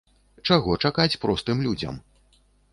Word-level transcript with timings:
Чаго 0.47 0.71
чакаць 0.87 1.15
простым 1.27 1.63
людзям? 1.69 2.03